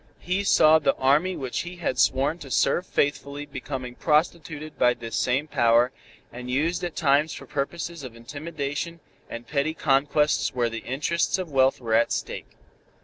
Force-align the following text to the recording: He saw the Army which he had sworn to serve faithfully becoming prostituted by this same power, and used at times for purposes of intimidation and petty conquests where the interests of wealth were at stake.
He 0.17 0.43
saw 0.43 0.79
the 0.79 0.95
Army 0.95 1.35
which 1.35 1.59
he 1.59 1.75
had 1.75 1.99
sworn 1.99 2.39
to 2.39 2.49
serve 2.49 2.87
faithfully 2.87 3.45
becoming 3.45 3.93
prostituted 3.93 4.75
by 4.79 4.95
this 4.95 5.15
same 5.15 5.47
power, 5.47 5.91
and 6.33 6.49
used 6.49 6.83
at 6.83 6.95
times 6.95 7.33
for 7.33 7.45
purposes 7.45 8.01
of 8.01 8.15
intimidation 8.15 8.99
and 9.29 9.45
petty 9.47 9.75
conquests 9.75 10.55
where 10.55 10.69
the 10.71 10.79
interests 10.79 11.37
of 11.37 11.51
wealth 11.51 11.79
were 11.79 11.93
at 11.93 12.11
stake. 12.11 12.49